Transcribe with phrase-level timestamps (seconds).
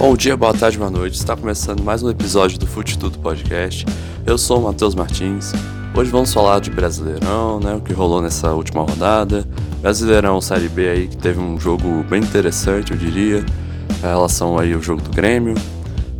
[0.00, 1.16] Bom dia, boa tarde, boa noite.
[1.16, 3.84] Está começando mais um episódio do Fute Tudo Podcast.
[4.24, 5.52] Eu sou o Matheus Martins.
[5.94, 7.74] Hoje vamos falar de Brasileirão, né?
[7.74, 9.46] O que rolou nessa última rodada.
[9.82, 13.44] Brasileirão Série B aí que teve um jogo bem interessante, eu diria,
[13.98, 15.52] em relação aí ao jogo do Grêmio.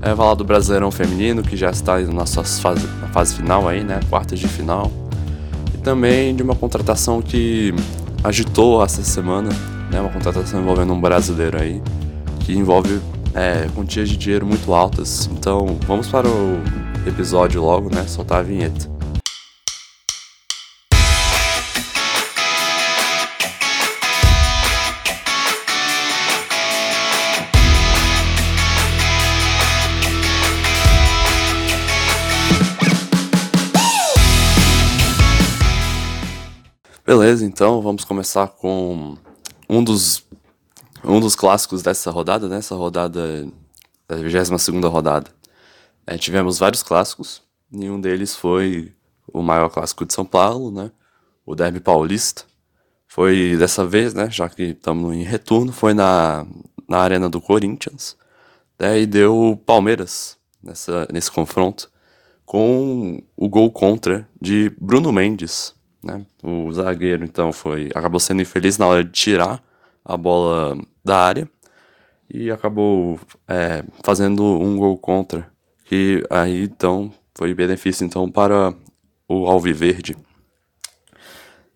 [0.03, 3.83] É falar do Brasileirão Feminino, que já está na nossa fase, na fase final aí,
[3.83, 3.99] né?
[4.11, 4.93] Quartas de final.
[5.75, 7.75] E também de uma contratação que
[8.23, 9.49] agitou essa semana,
[9.91, 10.03] né?
[10.03, 11.81] Uma contratação envolvendo um brasileiro aí,
[12.41, 13.01] que envolve
[13.35, 15.29] é, quantias de dinheiro muito altas.
[15.33, 16.63] Então vamos para o
[17.07, 18.07] episódio logo, né?
[18.07, 18.91] Soltar a vinheta.
[37.07, 39.17] Beleza, então vamos começar com
[39.69, 40.25] um dos
[41.05, 42.61] um dos clássicos dessa rodada, né?
[42.71, 43.47] rodada,
[44.09, 45.31] da 22 rodada.
[46.07, 48.93] É, tivemos vários clássicos, nenhum deles foi
[49.33, 50.91] o maior clássico de São Paulo, né?
[51.47, 52.45] O Derby Paulista.
[53.07, 54.31] Foi dessa vez, né?
[54.31, 56.47] Já que estamos em retorno, foi na,
[56.89, 58.17] na Arena do Corinthians.
[58.79, 61.91] Né, e deu Palmeiras nessa, nesse confronto,
[62.47, 65.75] com o gol contra de Bruno Mendes.
[66.03, 66.25] Né?
[66.43, 69.63] O zagueiro, então, foi acabou sendo infeliz na hora de tirar
[70.05, 71.51] a bola da área
[72.33, 75.51] e acabou é, fazendo um gol contra,
[75.85, 78.73] que aí então foi benefício então para
[79.29, 80.17] o Alviverde.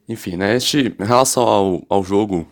[0.08, 2.47] Enfim, né, este, em relação ao, ao jogo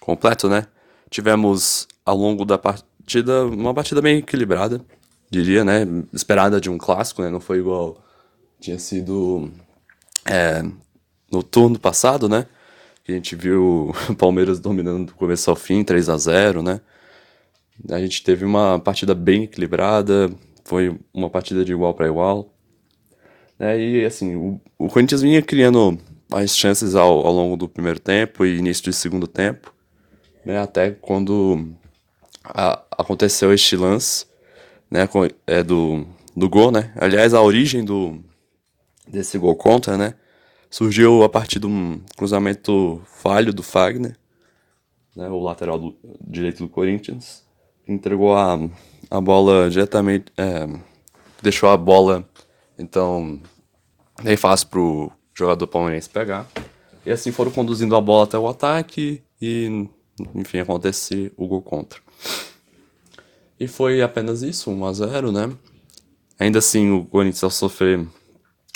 [0.00, 0.66] completo, né,
[1.08, 4.84] tivemos ao longo da partida uma partida bem equilibrada,
[5.30, 8.02] diria, né, esperada de um clássico, né, não foi igual
[8.60, 9.50] tinha sido
[10.24, 10.62] é,
[11.30, 12.46] no turno passado, né,
[13.08, 16.80] a gente viu o Palmeiras dominando do começo ao fim, 3 a 0 né?
[17.90, 20.30] A gente teve uma partida bem equilibrada,
[20.64, 22.54] foi uma partida de igual para igual.
[23.58, 23.80] Né?
[23.80, 25.98] E assim, o, o Corinthians vinha criando
[26.30, 29.74] mais chances ao, ao longo do primeiro tempo e início do segundo tempo,
[30.44, 30.58] né?
[30.58, 31.74] Até quando
[32.44, 34.26] a, aconteceu este lance,
[34.90, 35.08] né?
[35.46, 36.92] É do, do gol, né?
[36.96, 38.22] Aliás, a origem do
[39.06, 40.14] desse gol contra, né?
[40.72, 44.16] Surgiu a partir de um cruzamento falho do Fagner,
[45.14, 45.94] né, o lateral do,
[46.26, 47.44] direito do Corinthians,
[47.86, 48.58] entregou a,
[49.10, 50.66] a bola diretamente, é,
[51.42, 52.26] deixou a bola,
[52.78, 53.38] então,
[54.22, 56.48] bem fácil para o jogador palmeirense pegar.
[57.04, 59.86] E assim foram conduzindo a bola até o ataque e,
[60.34, 62.00] enfim, acontece o gol contra.
[63.60, 65.52] E foi apenas isso, 1 a 0 né?
[66.38, 67.50] Ainda assim, o Corinthians ao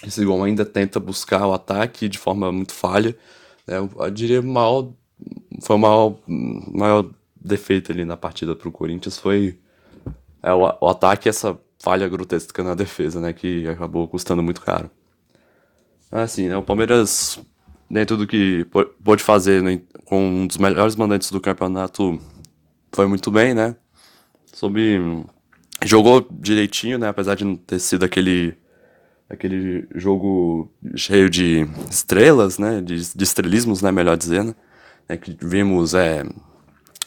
[0.04, 3.16] esse gol ainda tenta buscar o ataque de forma muito falha.
[3.66, 3.76] Né?
[3.78, 4.90] Eu diria maior,
[5.62, 9.58] foi o maior, maior defeito ali na partida para o Corinthians foi
[10.42, 13.32] é, o, o ataque essa falha grotesca na defesa, né?
[13.32, 14.90] Que acabou custando muito caro.
[16.10, 16.56] Assim, né?
[16.56, 17.38] O Palmeiras,
[17.90, 18.66] dentro do que
[19.02, 22.20] pôde fazer né, com um dos melhores mandantes do campeonato,
[22.92, 23.76] foi muito bem, né?
[24.52, 25.24] Soube.
[25.84, 27.08] Jogou direitinho, né?
[27.08, 28.56] Apesar de não ter sido aquele
[29.28, 34.54] aquele jogo cheio de estrelas, né, de, de estrelismos, né, melhor dizendo,
[35.08, 36.22] né, que vimos é,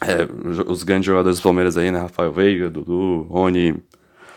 [0.01, 0.27] é,
[0.67, 3.81] os grandes jogadores do Palmeiras aí, né, Rafael Veiga, Dudu, Rony,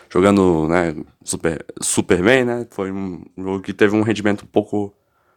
[0.09, 4.93] jogando, né, super, super bem, né, foi um jogo que teve um rendimento um pouco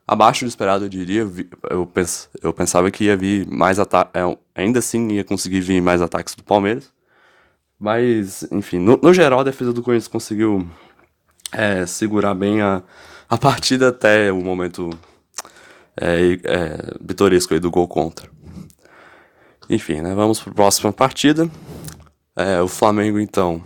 [0.06, 1.26] abaixo do esperado, eu diria,
[1.68, 5.80] eu, pens, eu pensava que ia vir mais ataques, é, ainda assim ia conseguir vir
[5.82, 6.94] mais ataques do Palmeiras,
[7.78, 10.66] mas, enfim, no, no geral a defesa do Corinthians conseguiu
[11.52, 12.82] é, segurar bem a,
[13.28, 14.90] a partida até o momento
[16.00, 16.94] é, é,
[17.54, 18.28] aí do gol contra.
[19.68, 21.50] Enfim, né, vamos para a próxima partida.
[22.36, 23.62] É, o Flamengo, então,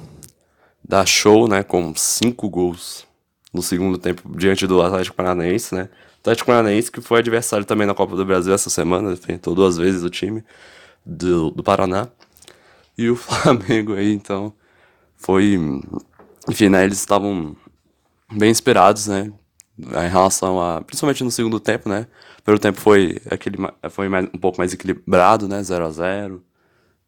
[0.82, 3.06] dá show né, com cinco gols
[3.52, 5.74] no segundo tempo diante do Atlético Paranaense.
[5.74, 5.88] Né?
[6.20, 10.02] Atlético Paranaense, que foi adversário também na Copa do Brasil essa semana, enfrentou duas vezes
[10.02, 10.44] o time
[11.04, 12.08] do, do Paraná.
[12.96, 14.52] E o Flamengo aí, então,
[15.16, 15.58] foi.
[16.48, 17.56] Enfim, né, eles estavam
[18.30, 19.32] bem esperados, né?
[19.78, 20.82] Em relação a.
[20.82, 22.06] Principalmente no segundo tempo, né?
[22.38, 23.56] O primeiro tempo foi aquele
[23.90, 25.62] foi mais, um pouco mais equilibrado, né?
[25.62, 26.42] 0 a 0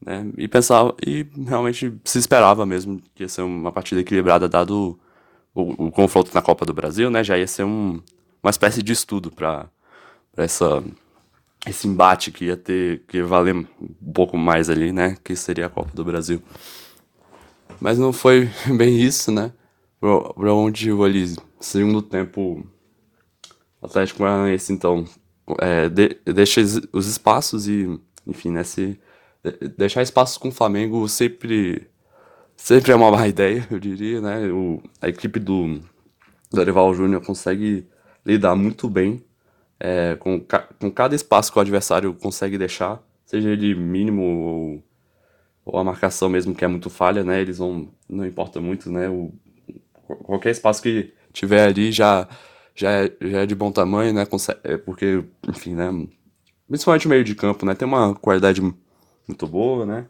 [0.04, 0.26] né?
[0.36, 0.94] E pensava.
[1.06, 4.98] E realmente se esperava mesmo que ia ser uma partida equilibrada, dado
[5.54, 7.22] o, o confronto na Copa do Brasil, né?
[7.22, 8.00] Já ia ser um,
[8.42, 9.68] uma espécie de estudo para
[10.36, 10.82] essa
[11.66, 15.66] esse embate que ia ter que ia valer um pouco mais ali, né, que seria
[15.66, 16.42] a Copa do Brasil.
[17.80, 19.52] Mas não foi bem isso, né?
[20.02, 22.66] Para onde o ali, segundo tempo,
[23.80, 25.04] o Atlético Paranaense, então,
[25.60, 26.60] é, de, deixa
[26.92, 28.98] os espaços e, enfim, né, se,
[29.76, 31.88] deixar espaços com o Flamengo sempre
[32.56, 34.48] sempre é uma má ideia, eu diria, né?
[34.48, 35.80] O, a equipe do
[36.50, 37.86] Dorival Júnior consegue
[38.26, 39.24] lidar muito bem
[39.78, 44.82] é, com, ca, com cada espaço que o adversário consegue deixar, seja ele mínimo ou,
[45.64, 47.40] ou a marcação mesmo que é muito falha, né?
[47.40, 49.08] Eles vão, não importa muito, né?
[49.08, 49.32] O,
[50.16, 52.28] qualquer espaço que tiver ali já
[52.74, 54.26] já é, já é de bom tamanho, né?
[54.64, 55.90] É porque, enfim, né?
[56.68, 57.74] Principalmente o meio de campo, né?
[57.74, 60.06] Tem uma qualidade muito boa, né?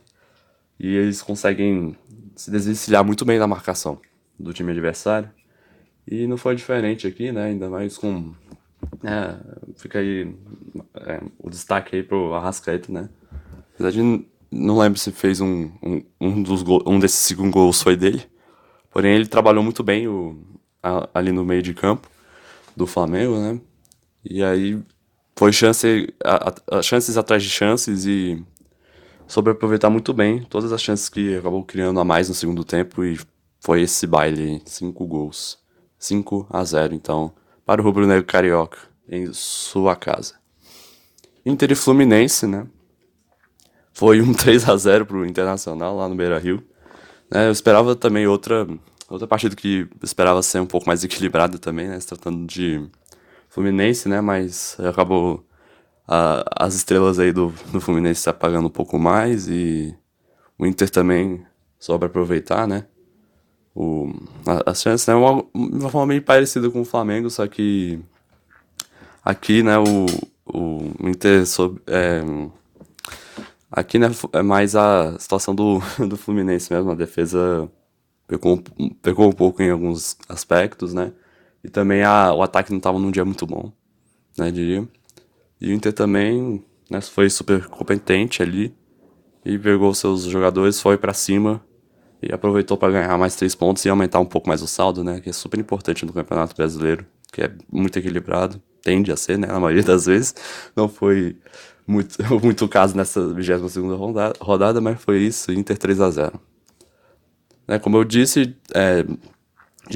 [0.78, 1.96] E eles conseguem
[2.36, 4.00] se desvencilhar muito bem da marcação
[4.38, 5.30] do time adversário.
[6.06, 7.44] E não foi diferente aqui, né?
[7.44, 8.32] Ainda mais com.
[9.04, 9.36] É,
[9.76, 10.34] fica aí
[10.94, 13.08] é, o destaque aí pro Arrascaeta, né?
[13.78, 17.96] Na verdade, não lembro se fez um, um, um, dos um desses cinco gols foi
[17.96, 18.22] dele.
[18.92, 20.36] Porém, ele trabalhou muito bem o,
[20.82, 22.08] a, ali no meio de campo
[22.76, 23.60] do Flamengo, né?
[24.24, 24.80] E aí
[25.36, 28.44] foi chance, a, a, chances atrás de chances e
[29.26, 33.04] soube aproveitar muito bem todas as chances que acabou criando a mais no segundo tempo
[33.04, 33.18] e
[33.60, 35.58] foi esse baile, cinco gols,
[35.98, 37.32] 5 a 0 então,
[37.64, 38.78] para o Rubro Negro Carioca,
[39.08, 40.34] em sua casa.
[41.46, 42.66] Inter e Fluminense, né?
[43.92, 46.62] Foi um 3 a 0 para o Internacional lá no Beira-Rio.
[47.32, 48.68] Né, eu esperava também outra
[49.08, 51.98] outra partida que esperava ser um pouco mais equilibrada também, né?
[51.98, 52.86] Se tratando de
[53.48, 54.20] Fluminense, né?
[54.20, 55.44] Mas acabou
[56.06, 59.94] a, as estrelas aí do, do Fluminense se apagando um pouco mais e
[60.58, 61.44] o Inter também
[61.78, 62.86] soube aproveitar, né?
[63.74, 64.12] O,
[64.66, 65.14] as chances, né?
[65.14, 67.98] Uma, uma forma meio parecida com o Flamengo, só que
[69.24, 69.78] aqui, né?
[69.78, 70.06] O,
[70.46, 72.22] o Inter soube, é,
[73.72, 74.08] aqui, né?
[74.34, 77.68] É mais a situação do, do Fluminense mesmo, a defesa
[78.28, 78.62] pecou,
[79.00, 81.12] pecou um pouco em alguns aspectos, né?
[81.64, 83.72] E também a, o ataque não estava num dia muito bom,
[84.36, 84.86] né, diria.
[85.60, 88.74] E o Inter também né, foi super competente ali
[89.44, 91.64] e pegou seus jogadores, foi para cima
[92.20, 95.20] e aproveitou para ganhar mais três pontos e aumentar um pouco mais o saldo, né?
[95.20, 99.46] Que é super importante no Campeonato Brasileiro, que é muito equilibrado, tende a ser, né?
[99.46, 100.34] Na maioria das vezes.
[100.74, 101.36] Não foi
[101.86, 106.40] muito, muito caso nessa 22 rodada, rodada, mas foi isso, Inter 3 a 0
[107.66, 109.04] né, Como eu disse, é,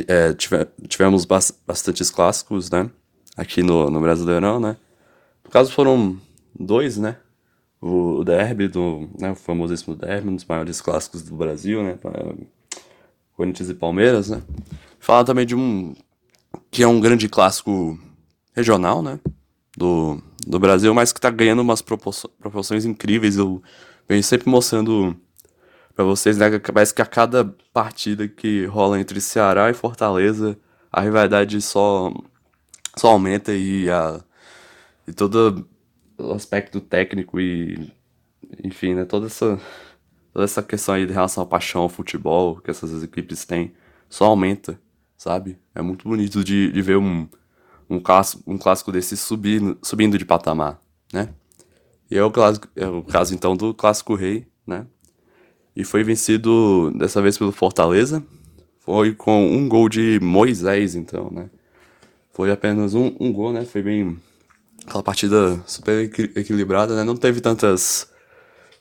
[0.08, 2.90] é, tive, tivemos bastantes clássicos, né?
[3.36, 4.76] Aqui no, no Brasileirão, né?
[5.44, 6.18] No caso foram
[6.58, 7.16] dois, né?
[7.80, 11.98] O, o derby, do, né, o famosíssimo derby, um dos maiores clássicos do Brasil, né?
[13.36, 14.42] Corinthians e Palmeiras, né?
[14.98, 15.94] Fala também de um
[16.70, 17.98] que é um grande clássico
[18.54, 19.20] regional, né?
[19.76, 23.37] Do, do Brasil, mas que tá ganhando umas proporções incríveis.
[23.37, 23.62] Eu
[24.08, 25.16] venho sempre mostrando
[25.94, 26.58] para vocês, né?
[26.58, 30.56] Parece que a cada partida que rola entre Ceará e Fortaleza,
[30.93, 32.12] a rivalidade só,
[32.96, 34.22] só aumenta e, a,
[35.08, 35.66] e todo
[36.19, 37.92] o aspecto técnico e,
[38.62, 39.04] enfim, né?
[39.04, 39.58] Toda essa,
[40.32, 43.75] toda essa questão aí de relação à paixão ao futebol que essas equipes têm
[44.08, 44.81] só aumenta,
[45.16, 45.58] sabe?
[45.75, 47.28] É muito bonito de, de ver um,
[47.88, 50.80] um, clássico, um clássico desse subindo, subindo de patamar,
[51.12, 51.30] né?
[52.10, 54.86] E é o, clássico, é o caso, então, do Clássico Rei, né?
[55.76, 58.24] e foi vencido dessa vez pelo Fortaleza.
[58.80, 61.50] Foi com um gol de Moisés, então, né?
[62.32, 63.64] Foi apenas um, um gol, né?
[63.64, 64.16] Foi bem.
[64.86, 67.04] Aquela partida super equilibrada, né?
[67.04, 68.10] Não teve tantas.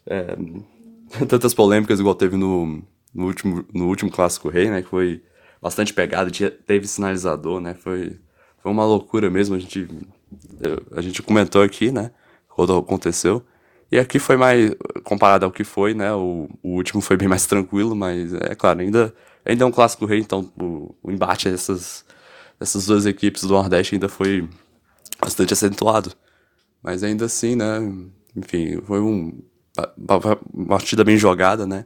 [0.05, 0.37] É,
[1.27, 2.81] tantas polêmicas igual teve no,
[3.13, 4.81] no, último, no último Clássico Rei, né?
[4.81, 5.21] Que foi
[5.61, 6.31] bastante pegado,
[6.65, 7.73] teve sinalizador, né?
[7.73, 8.17] Foi,
[8.65, 9.55] foi uma loucura mesmo.
[9.55, 9.87] A gente,
[10.95, 12.09] a gente comentou aqui, né?
[12.49, 13.45] Quando aconteceu.
[13.91, 14.71] E aqui foi mais,
[15.03, 16.11] comparado ao que foi, né?
[16.13, 19.13] O, o último foi bem mais tranquilo, mas é claro, ainda,
[19.45, 22.03] ainda é um clássico rei, então o, o embate dessas,
[22.59, 24.49] dessas duas equipes do Nordeste ainda foi
[25.21, 26.11] bastante acentuado.
[26.81, 27.77] Mas ainda assim, né?
[28.35, 29.43] Enfim, foi um,
[30.57, 31.85] uma partida bem jogada, né?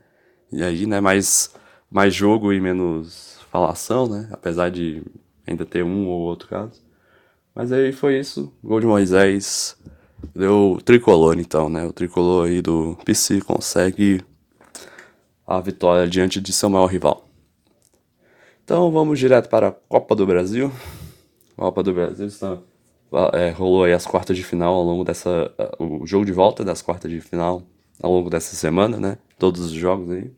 [0.49, 1.01] E aí, né?
[1.01, 1.53] Mais,
[1.91, 4.29] mais jogo e menos falação, né?
[4.31, 5.03] Apesar de
[5.49, 6.81] ainda ter um ou outro caso.
[7.53, 8.53] Mas aí foi isso.
[8.63, 9.77] Gol de Moisés.
[10.35, 11.85] Deu tricolor então, né?
[11.85, 14.21] O tricolor aí do PC consegue
[15.47, 17.25] a vitória diante de seu maior rival.
[18.63, 20.71] Então vamos direto para a Copa do Brasil.
[21.55, 22.59] Copa do Brasil está,
[23.33, 25.51] é, rolou aí as quartas de final ao longo dessa.
[25.79, 27.63] O jogo de volta das quartas de final
[28.01, 29.17] ao longo dessa semana, né?
[29.37, 30.31] Todos os jogos aí.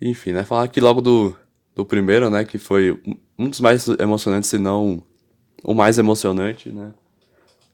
[0.00, 0.42] Enfim, né?
[0.42, 1.36] Falar aqui logo do,
[1.74, 2.44] do primeiro, né?
[2.44, 3.00] Que foi
[3.42, 5.02] um dos mais emocionantes, se não
[5.64, 6.92] o mais emocionante, né?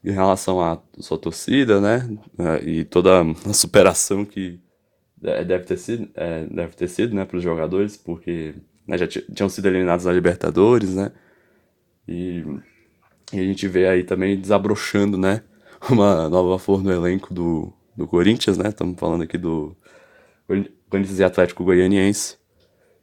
[0.03, 2.09] em relação à sua torcida, né?
[2.37, 4.59] É, e toda a superação que
[5.17, 8.55] deve ter sido, é, deve ter sido, né, para os jogadores, porque
[8.87, 11.11] né, já tinham sido eliminados na Libertadores, né?
[12.07, 12.43] E,
[13.33, 15.43] e, a gente vê aí também desabrochando, né?
[15.89, 18.69] Uma nova flor no elenco do, do Corinthians, né?
[18.69, 19.75] Estamos falando aqui do
[20.89, 22.37] Corinthians e Atlético Goianiense,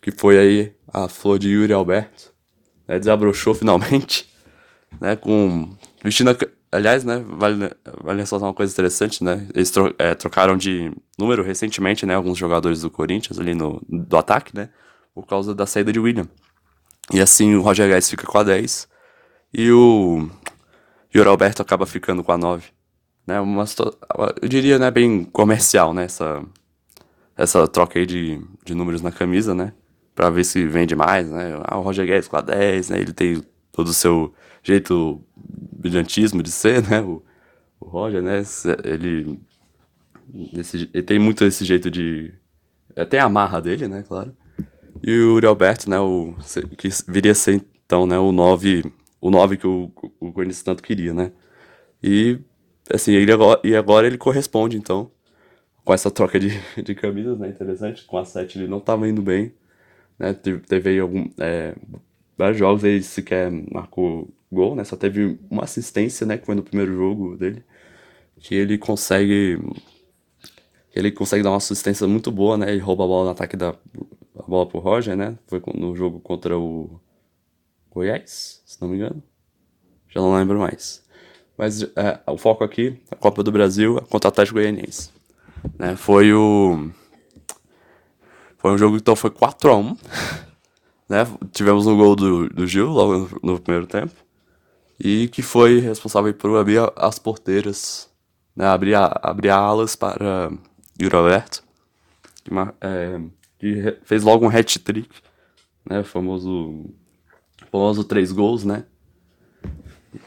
[0.01, 2.35] que foi aí a flor de Yuri Alberto,
[2.87, 4.29] né, desabrochou finalmente,
[5.01, 6.37] né, com vestindo a,
[6.71, 7.71] aliás, né, vale,
[8.03, 12.39] vale ressaltar uma coisa interessante, né, eles tro, é, trocaram de número recentemente, né, alguns
[12.39, 14.69] jogadores do Corinthians ali no do ataque, né,
[15.15, 16.29] por causa da saída de William.
[17.13, 18.89] E assim o Roger Guedes fica com a 10
[19.53, 20.29] e o
[21.15, 22.65] Yuri Alberto acaba ficando com a 9.
[23.27, 23.65] Né, uma,
[24.41, 26.45] eu diria, né, bem comercial, né, essa,
[27.37, 29.73] essa troca aí de, de números na camisa, né,
[30.17, 31.61] para ver se vende mais, né?
[31.65, 32.99] Ah, o Roger Guedes com a 10, né?
[32.99, 34.33] Ele tem todo o seu
[34.63, 37.03] jeito brilhantismo de ser, né?
[37.03, 37.23] O,
[37.79, 38.43] o Roger, né?
[38.83, 39.39] Ele,
[40.55, 42.33] esse, ele tem muito esse jeito de...
[43.11, 44.03] Tem a marra dele, né?
[44.09, 44.35] Claro.
[45.03, 46.01] E o Uri Alberto, né?
[46.01, 46.35] O,
[46.79, 48.19] que viria a ser, então, né?
[48.19, 51.31] O 9, o 9 que o, o Corinthians tanto queria, né?
[52.03, 52.39] E,
[52.91, 55.11] assim, ele agora, e agora ele corresponde, então,
[55.85, 57.51] com essa troca de, de camisas, né?
[57.51, 58.07] Interessante.
[58.07, 59.53] Com a 7 ele não estava indo bem
[60.19, 60.33] né?
[60.35, 61.75] Teve, algum, é,
[62.37, 64.85] vários jogos ele sequer marcou gol, né?
[64.85, 66.39] Só teve uma assistência, né?
[66.39, 67.65] Que foi no primeiro jogo dele.
[68.39, 69.59] Que ele consegue.
[70.95, 72.71] Ele consegue dar uma assistência muito boa, né?
[72.71, 73.75] Ele rouba a bola no ataque da
[74.39, 75.39] a bola pro Roger, né?
[75.47, 77.01] Foi no jogo contra o
[77.91, 79.23] Goiás, se não me engano.
[80.09, 81.05] Já não lembro mais.
[81.57, 85.11] Mas é, o foco aqui, a Copa do Brasil contra o Atlético Goianiense.
[85.79, 85.97] Né?
[85.97, 86.91] Foi o
[88.67, 89.97] foi um jogo que então foi 4x1.
[91.09, 91.19] Né?
[91.53, 94.13] Tivemos um gol do, do Gil logo no, no primeiro tempo.
[94.99, 98.11] E que foi responsável por abrir as porteiras,
[98.57, 98.67] né?
[98.67, 100.51] abrir, a, abrir alas para
[101.01, 101.63] Yuri Alberto.
[102.43, 103.21] Que, é,
[103.57, 105.11] que fez logo um hat-trick,
[105.89, 106.03] né?
[106.03, 106.87] Famoso,
[107.71, 108.85] famoso três gols, né?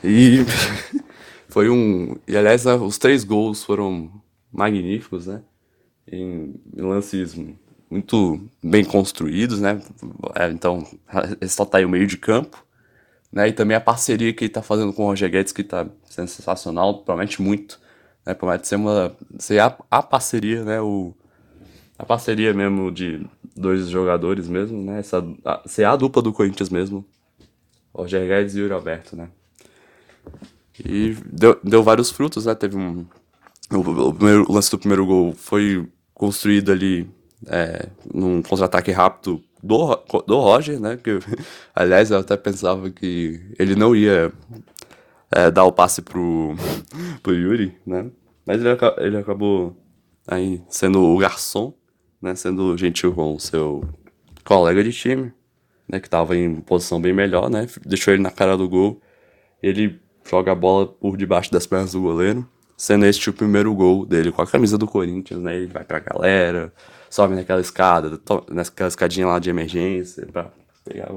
[0.01, 0.39] E
[1.49, 2.15] foi um.
[2.27, 4.11] E aliás, os três gols foram
[4.51, 5.41] magníficos, né?
[6.09, 7.35] Em, em lances
[7.89, 9.81] muito bem construídos, né?
[10.35, 10.85] É, então,
[11.41, 12.63] ressaltar aí o meio de campo,
[13.31, 13.47] né?
[13.47, 16.27] E também a parceria que ele tá fazendo com o Roger Guedes, que tá sendo
[16.27, 17.79] sensacional, promete muito,
[18.25, 18.33] né?
[18.33, 20.79] Promete ser uma ser a, a parceria, né?
[20.81, 21.13] O,
[21.97, 24.99] a parceria mesmo de dois jogadores mesmo, né?
[24.99, 27.03] Essa, a, ser a dupla do Corinthians mesmo,
[27.93, 29.29] Roger Guedes e Yuri Alberto, né?
[30.85, 32.55] E deu, deu vários frutos, né?
[32.55, 33.05] Teve um.
[33.71, 37.09] O, o, primeiro, o lance do primeiro gol foi construído ali
[37.47, 40.97] é, num contra-ataque rápido do, do Roger, né?
[40.97, 41.19] Que,
[41.75, 44.31] aliás, eu até pensava que ele não ia
[45.31, 46.55] é, dar o passe pro,
[47.21, 48.09] pro Yuri, né?
[48.45, 49.75] Mas ele, ele acabou
[50.27, 51.73] aí sendo o garçom,
[52.21, 52.35] né?
[52.35, 53.83] Sendo gentil com o seu
[54.43, 55.31] colega de time,
[55.87, 55.99] né?
[55.99, 57.67] Que estava em posição bem melhor, né?
[57.85, 59.01] Deixou ele na cara do gol.
[59.61, 62.47] Ele joga a bola por debaixo das pernas do goleiro,
[62.79, 65.53] sendo este o primeiro gol dele com a camisa do Corinthians, né?
[65.53, 66.73] Ele vai pra galera,
[67.09, 68.17] sobe naquela escada,
[68.49, 70.49] naquela escadinha lá de emergência, pra
[70.85, 71.09] pegar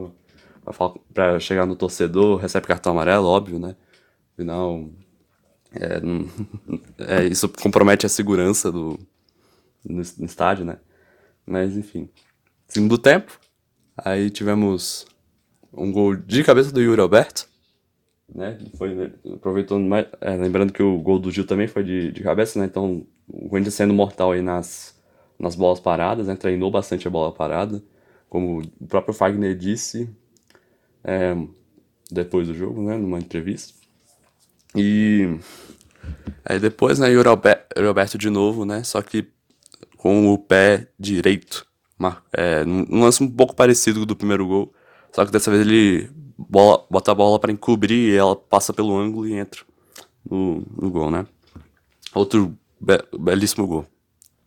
[0.64, 0.74] pra,
[1.14, 3.76] pra chegar no torcedor, recebe cartão amarelo, óbvio, né?
[4.32, 4.90] Afinal,
[5.72, 6.02] é,
[7.22, 8.98] é, isso compromete a segurança do,
[9.84, 10.78] no, no, estádio, né?
[11.46, 12.10] Mas enfim.
[12.66, 13.38] Segundo tempo,
[13.96, 15.06] aí tivemos
[15.72, 17.46] um gol de cabeça do Yuri Alberto,
[18.34, 18.58] né?
[18.76, 22.22] Foi, né, aproveitando mais, é, lembrando que o gol do Gil também foi de, de
[22.22, 22.66] cabeça, né?
[22.66, 25.00] Então o Corinthians sendo mortal aí nas
[25.42, 26.36] nas bolas paradas, né?
[26.36, 27.82] treinou bastante a bola parada,
[28.28, 30.08] como o próprio Fagner disse
[31.02, 31.36] é,
[32.08, 32.96] depois do jogo, né?
[32.96, 33.74] numa entrevista.
[34.76, 35.36] E
[36.44, 37.22] aí depois, né, o
[37.84, 38.84] Roberto de novo, né?
[38.84, 39.28] Só que
[39.96, 41.66] com o pé direito.
[42.32, 44.72] É, um lance um pouco parecido do primeiro gol.
[45.12, 46.10] Só que dessa vez ele
[46.48, 49.62] bola, bota a bola para encobrir e ela passa pelo ângulo e entra
[50.28, 51.26] no, no gol, né?
[52.14, 53.86] Outro be belíssimo gol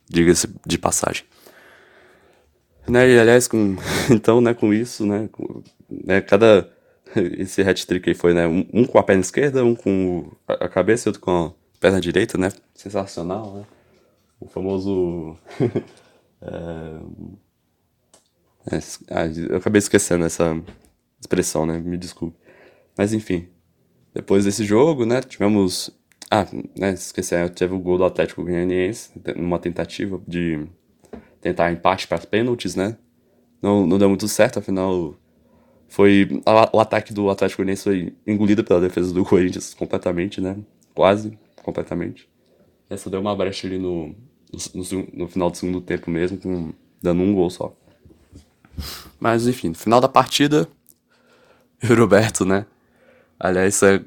[0.09, 1.25] diga-se de passagem.
[2.87, 3.75] Né, e aliás, com,
[4.11, 6.69] então, né, com isso, né, com, né cada,
[7.37, 11.07] esse hat-trick aí foi, né, um, um, com a perna esquerda, um com a cabeça
[11.07, 13.65] e outro com a perna direita, né, sensacional, né,
[14.39, 15.35] o famoso,
[18.71, 20.55] é, é, eu acabei esquecendo essa
[21.25, 22.37] expressão, né, me desculpe,
[22.97, 23.47] mas enfim,
[24.13, 25.91] depois desse jogo, né, tivemos
[26.29, 30.67] ah, né, esqueci, teve o gol do Atlético Goianiense, numa tentativa de
[31.39, 32.97] tentar empate para pênaltis, né?
[33.61, 35.15] Não, não deu muito certo, afinal
[35.87, 36.27] foi
[36.73, 40.57] o ataque do Atlético Goianiense foi engolido pela defesa do Corinthians completamente, né?
[40.93, 42.27] Quase completamente.
[42.89, 44.15] Essa deu uma brecha ali no,
[44.73, 47.75] no, no final do segundo tempo mesmo, com, dando um gol só.
[49.19, 50.67] Mas enfim, no final da partida,
[51.83, 52.65] o Roberto, né?
[53.39, 54.01] Aliás, você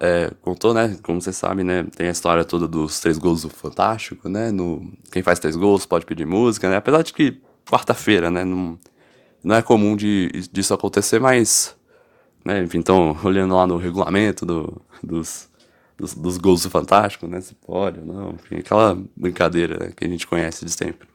[0.00, 0.96] é, contou, né?
[1.02, 1.84] Como você sabe, né?
[1.96, 4.50] Tem a história toda dos três gols do Fantástico, né?
[4.50, 6.76] No, quem faz três gols pode pedir música, né?
[6.76, 8.42] Apesar de que quarta-feira, né?
[8.42, 8.78] Não,
[9.44, 11.76] não é comum de, disso acontecer, mas.
[12.42, 12.62] Né?
[12.62, 15.50] Enfim, então, olhando lá no regulamento do, dos,
[15.98, 17.40] dos, dos gols do Fantástico, né?
[17.42, 18.30] Se pode ou não.
[18.30, 21.06] Enfim, aquela brincadeira né, que a gente conhece de sempre.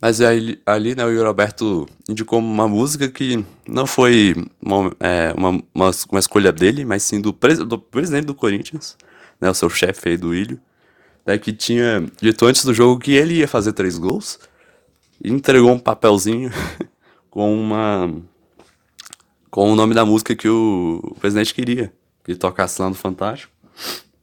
[0.00, 5.34] Mas aí, ali, né, o Yuri Alberto indicou uma música que não foi uma, é,
[5.36, 8.96] uma, uma, uma escolha dele, mas sim do, pres, do presidente do Corinthians,
[9.40, 10.60] né, o seu chefe aí do Ilho,
[11.26, 14.38] né, que tinha dito antes do jogo que ele ia fazer três gols
[15.22, 16.52] e entregou um papelzinho
[17.28, 18.12] com uma
[19.50, 23.52] com o nome da música que o, presidente queria que tocasse lá no Fantástico,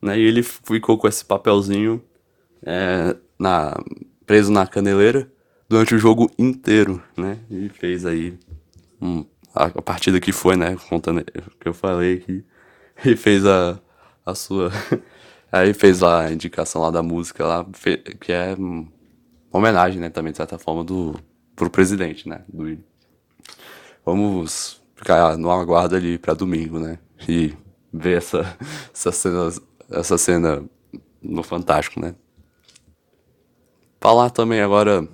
[0.02, 2.02] né, e ele ficou com esse papelzinho
[2.64, 3.76] é, na,
[4.26, 5.30] preso na caneleira
[5.76, 7.38] durante o jogo inteiro, né?
[7.52, 8.40] E fez aí
[9.02, 10.78] um, a, a, partida que foi, né?
[10.90, 11.22] Contando
[11.60, 12.46] que eu falei que
[13.04, 13.78] e fez a,
[14.26, 14.72] a sua.
[15.52, 17.66] aí fez a indicação lá da música lá,
[18.22, 18.88] que é uma
[19.52, 20.10] homenagem, né?
[20.10, 21.20] Também, de certa forma, do,
[21.58, 22.42] pro presidente, né?
[22.48, 22.78] Do,
[24.06, 27.00] vamos ficar no aguardo ali para domingo, né?
[27.28, 27.54] E
[27.92, 28.58] ver essa,
[28.94, 29.50] essa, cena,
[29.92, 30.64] essa cena
[31.22, 32.16] no Fantástico, né?
[34.00, 35.06] Falar também agora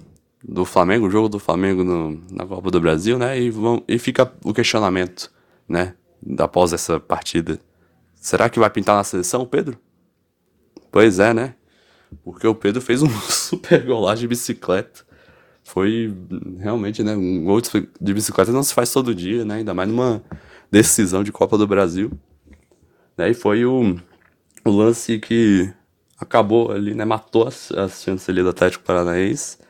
[0.44, 3.40] do Flamengo, o jogo do Flamengo no, na Copa do Brasil, né?
[3.40, 5.32] E, vão, e fica o questionamento,
[5.68, 5.94] né?
[6.38, 7.60] Após essa partida.
[8.16, 9.78] Será que vai pintar na seleção, Pedro?
[10.92, 11.56] Pois é, né?
[12.24, 15.06] Porque o Pedro fez um super golagem de bicicleta.
[15.64, 16.14] Foi
[16.60, 17.16] realmente, né?
[17.16, 19.56] Um gol de bicicleta não se faz todo dia, né?
[19.56, 20.24] Ainda mais numa
[20.70, 22.12] decisão de Copa do Brasil.
[23.18, 23.30] Né?
[23.30, 23.96] E foi o,
[24.66, 25.72] o lance que
[26.18, 27.06] acabou ali, né?
[27.06, 29.61] Matou as, as chances ali do Atlético Paranaense.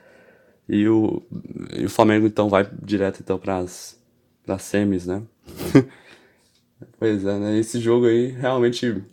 [0.73, 1.21] E o,
[1.77, 3.97] e o Flamengo então vai direto então para as
[4.59, 5.21] semis, né?
[6.97, 7.59] pois é, né?
[7.59, 9.03] Esse jogo aí realmente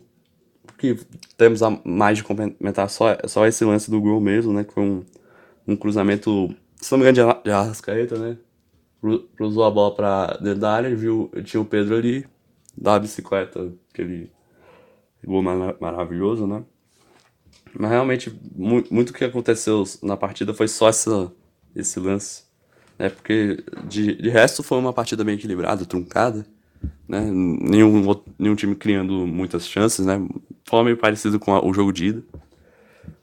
[0.77, 0.97] que
[1.37, 4.63] temos a mais de comentar só, só esse lance do gol mesmo, né?
[4.63, 5.03] Que foi um,
[5.67, 8.37] um cruzamento, se não me engano, de Arrascaeta, né?
[9.35, 12.25] Cruzou a bola para dentro área, viu, tinha o Pedro ali,
[12.77, 14.31] da bicicleta, aquele
[15.25, 16.63] gol mar maravilhoso, né?
[17.77, 21.29] Mas realmente, muito, muito que aconteceu na partida foi só essa,
[21.75, 22.43] esse lance.
[22.97, 23.09] Né?
[23.09, 26.45] Porque de, de resto foi uma partida bem equilibrada, truncada.
[27.07, 27.21] Né?
[27.31, 30.21] Nenhum, nenhum time criando muitas chances, né?
[30.65, 32.23] Foi meio parecido com a, o jogo de ida.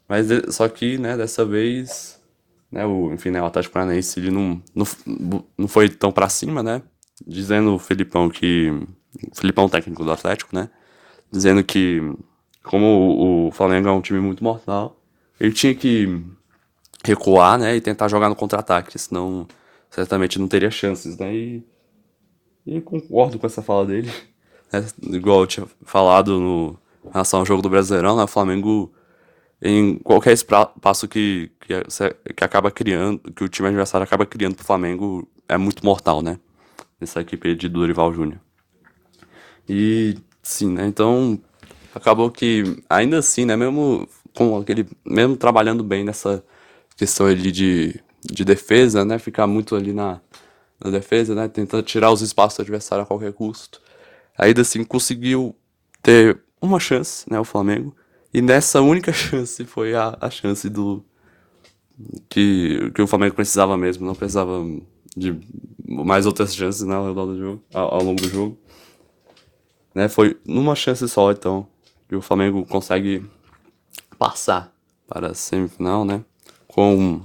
[0.07, 2.21] Mas só que, né, dessa vez,
[2.71, 4.85] né, o, enfim, né, o Atlético Paranaense ele não, não,
[5.57, 6.81] não foi tão para cima, né?
[7.25, 8.69] Dizendo o Felipão que.
[9.31, 10.69] O Felipão, técnico do Atlético, né?
[11.31, 11.99] Dizendo que,
[12.63, 15.01] como o, o Flamengo é um time muito mortal,
[15.39, 16.23] ele tinha que
[17.03, 19.47] recuar, né, e tentar jogar no contra-ataque, senão
[19.89, 21.63] certamente não teria chances, né, e,
[22.65, 24.11] e concordo com essa fala dele,
[24.71, 28.91] né, igual eu tinha falado no em relação ao jogo do Brasileirão, né, o Flamengo
[29.61, 31.73] em qualquer espaço que, que,
[32.33, 36.37] que acaba criando, que o time adversário acaba criando pro Flamengo é muito mortal, né,
[36.99, 38.39] essa equipe de Dorival Júnior.
[39.69, 41.39] E sim, né, então
[41.95, 46.43] acabou que ainda assim, né, mesmo com aquele, mesmo trabalhando bem nessa
[46.97, 49.19] questão ali de, de defesa, né?
[49.19, 50.19] Ficar muito ali na,
[50.83, 51.47] na defesa, né?
[51.47, 53.81] Tentando tirar os espaços do adversário a qualquer custo.
[54.37, 55.55] Ainda assim conseguiu
[56.01, 57.39] ter uma chance, né?
[57.39, 57.95] O Flamengo.
[58.33, 61.05] E nessa única chance foi a, a chance do.
[62.29, 64.63] Que, que o Flamengo precisava mesmo, não precisava
[65.15, 65.35] de
[65.83, 68.57] mais outras chances né, ao, do jogo, ao, ao longo do jogo.
[69.95, 71.67] Né, foi numa chance só, então,
[72.07, 73.25] que o Flamengo consegue
[74.19, 74.71] passar
[75.07, 76.23] para a semifinal, né?
[76.77, 77.19] Com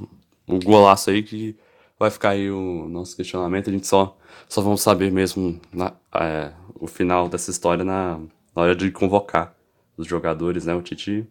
[0.49, 1.55] o golaço aí que
[1.99, 3.69] vai ficar aí o nosso questionamento.
[3.69, 4.17] A gente só,
[4.49, 8.19] só vamos saber mesmo na, é, o final dessa história na,
[8.57, 9.55] na hora de convocar
[9.95, 10.75] os jogadores, né?
[10.75, 11.27] O Tite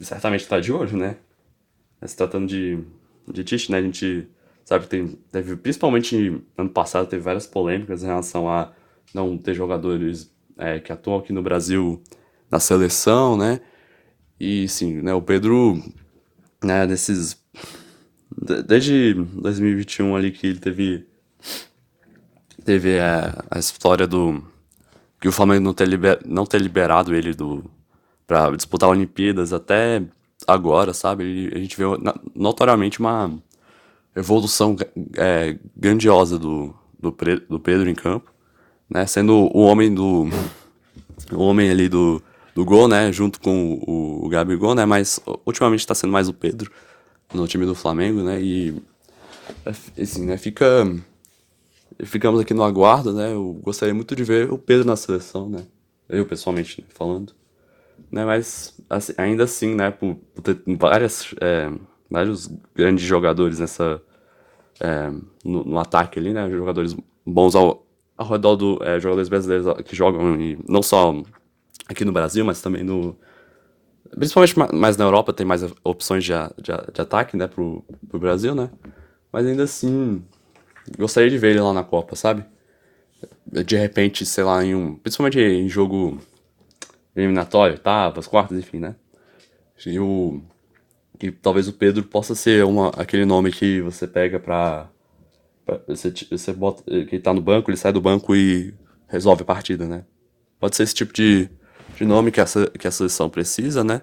[0.00, 1.16] certamente está de olho, né?
[2.04, 2.82] Se tratando de,
[3.28, 3.78] de Tite, né?
[3.78, 4.28] A gente
[4.64, 8.72] sabe que tem, teve, principalmente ano passado, teve várias polêmicas em relação a
[9.14, 12.02] não ter jogadores é, que atuam aqui no Brasil
[12.50, 13.60] na seleção, né?
[14.40, 15.14] E sim, né?
[15.14, 15.80] O Pedro
[16.62, 17.40] né, desses
[18.66, 21.06] desde 2021 ali que ele teve
[22.64, 24.42] teve a, a história do
[25.20, 27.64] que o Flamengo não ter, liber, não ter liberado ele do
[28.26, 30.02] para disputar Olimpíadas até
[30.46, 31.24] agora, sabe?
[31.24, 31.84] Ele, a gente vê
[32.34, 33.30] notoriamente uma
[34.16, 34.76] evolução
[35.16, 37.14] é, grandiosa do, do,
[37.48, 38.32] do Pedro em campo,
[38.88, 39.06] né?
[39.06, 40.28] Sendo o homem do
[41.32, 42.22] o homem ali do
[42.54, 43.12] do gol, né?
[43.12, 44.84] Junto com o, o Gabigol, né?
[44.84, 46.70] Mas ultimamente está sendo mais o Pedro
[47.32, 48.40] no time do Flamengo, né?
[48.40, 48.82] E
[49.96, 50.36] assim, né?
[50.36, 50.86] Fica
[52.04, 53.32] ficamos aqui no aguardo, né?
[53.32, 55.64] Eu gostaria muito de ver o Pedro na seleção, né?
[56.08, 57.32] Eu pessoalmente falando.
[58.10, 58.24] Né?
[58.24, 59.90] Mas assim, ainda assim, né?
[59.90, 61.70] Por, por ter várias, é,
[62.10, 64.02] vários grandes jogadores nessa
[64.80, 65.10] é,
[65.44, 66.48] no, no, ataque ali, né?
[66.50, 67.86] Jogadores bons ao,
[68.16, 71.14] ao redor do é, jogadores brasileiros que jogam e não só
[71.92, 73.16] aqui no Brasil, mas também no
[74.16, 77.46] principalmente mais na Europa tem mais opções de, de, de ataque, né?
[77.46, 78.70] Pro, pro Brasil, né?
[79.32, 80.22] Mas ainda assim
[80.98, 82.44] gostaria de ver ele lá na Copa, sabe?
[83.46, 84.96] De repente, sei lá, em um.
[84.96, 86.18] Principalmente em jogo
[87.14, 88.96] eliminatório, oitavas, quartas, enfim, né?
[89.86, 90.42] E o.
[91.20, 94.90] E talvez o Pedro possa ser uma, aquele nome que você pega pra.
[95.64, 96.82] pra você, você bota.
[97.04, 98.74] Que tá no banco, ele sai do banco e
[99.06, 100.04] resolve a partida, né?
[100.58, 101.48] Pode ser esse tipo de,
[101.96, 102.46] de nome que a,
[102.78, 104.02] que a seleção precisa, né?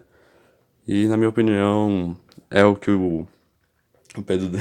[0.88, 2.18] E na minha opinião,
[2.50, 3.28] é o que o,
[4.18, 4.52] o Pedro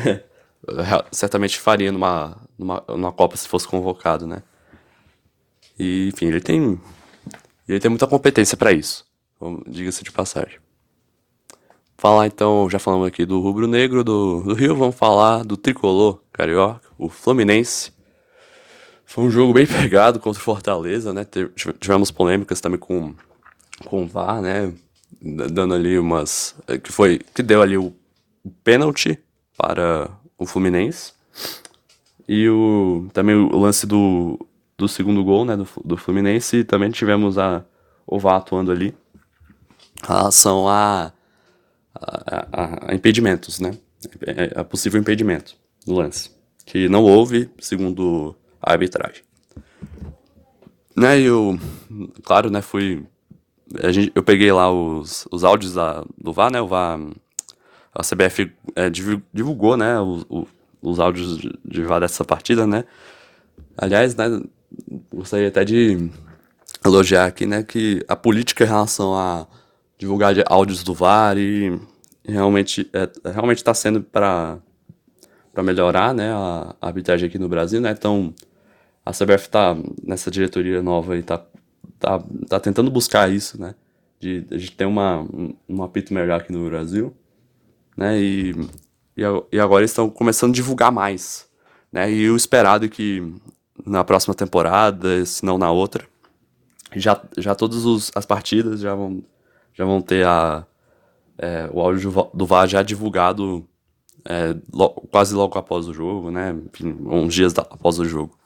[1.10, 4.42] certamente faria numa, numa, numa Copa se fosse convocado, né?
[5.78, 6.80] E, enfim, ele tem.
[7.68, 9.06] Ele tem muita competência para isso.
[9.68, 10.58] Diga-se de passagem.
[11.96, 16.20] Falar então, já falamos aqui do Rubro Negro do, do Rio, vamos falar do Tricolor
[16.32, 17.92] Carioca, o Fluminense.
[19.08, 21.26] Foi um jogo bem pegado contra o Fortaleza, né?
[21.80, 23.14] Tivemos polêmicas também com,
[23.86, 24.70] com o VAR, né?
[25.20, 26.54] Dando ali umas.
[26.84, 27.18] Que foi.
[27.34, 27.94] Que deu ali o,
[28.62, 29.18] pênalti
[29.56, 31.14] para o Fluminense.
[32.28, 34.38] E o, também o lance do,
[34.76, 36.58] do segundo gol, né, do, do Fluminense.
[36.58, 37.64] E também tivemos a,
[38.06, 38.94] o VAR atuando ali.
[40.04, 41.12] Em relação a,
[41.94, 43.74] a, a, a impedimentos, né?
[44.54, 46.30] A possível impedimento do lance.
[46.66, 49.22] Que não houve, segundo a arbitragem.
[50.96, 51.58] Né, eu,
[52.24, 53.04] claro, né, fui...
[53.90, 56.98] Gente, eu peguei lá os, os áudios da, do VAR, né, o VAR
[57.94, 58.88] a CBF é,
[59.32, 60.24] divulgou, né, os,
[60.80, 62.84] os áudios de, de dessa partida, né.
[63.76, 64.40] Aliás, né,
[65.12, 66.10] gostaria até de
[66.84, 69.46] elogiar aqui, né, que a política em relação a
[69.98, 71.78] divulgar áudios do VAR e
[72.24, 74.58] realmente é, realmente está sendo para
[75.52, 77.90] para melhorar, né, a, a arbitragem aqui no Brasil, né.
[77.90, 78.32] Então
[79.08, 81.44] a CBF está nessa diretoria nova e tá,
[81.98, 83.74] tá, tá tentando buscar isso, né,
[84.20, 85.26] de, de ter uma
[85.68, 87.14] um, apito melhor aqui no Brasil
[87.98, 88.16] né?
[88.16, 88.52] E,
[89.16, 91.48] e, e agora estão começando a divulgar mais,
[91.90, 92.10] né?
[92.10, 93.34] E o esperado é que
[93.84, 96.06] na próxima temporada, se não na outra,
[96.94, 99.20] já, já todas as partidas já vão,
[99.74, 100.64] já vão ter a,
[101.36, 103.66] é, o áudio do VAR já divulgado
[104.24, 106.56] é, lo, quase logo após o jogo, né?
[106.72, 108.37] Enfim, uns dias da, após o jogo.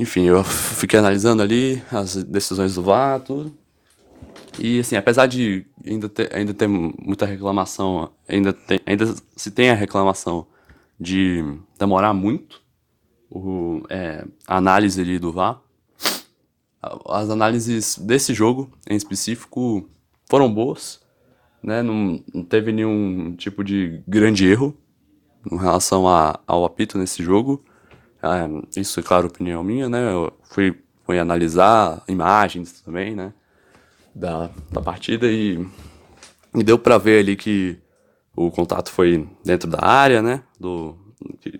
[0.00, 3.54] Enfim, eu fiquei analisando ali as decisões do VAR, tudo.
[4.58, 9.68] E assim, apesar de ainda ter, ainda ter muita reclamação, ainda, tem, ainda se tem
[9.68, 10.46] a reclamação
[10.98, 11.44] de
[11.78, 12.62] demorar muito
[13.30, 15.60] o, é, a análise ali do VAR,
[17.06, 19.86] as análises desse jogo em específico
[20.30, 20.98] foram boas,
[21.62, 21.82] né?
[21.82, 24.74] Não, não teve nenhum tipo de grande erro
[25.52, 27.62] em relação a, ao apito nesse jogo.
[28.22, 30.12] É, isso é claro, opinião minha, né?
[30.12, 33.32] Eu fui, fui analisar imagens também, né?
[34.14, 35.66] da, da partida e,
[36.54, 37.78] e deu para ver ali que
[38.34, 40.42] o contato foi dentro da área, né?
[40.58, 40.96] Do,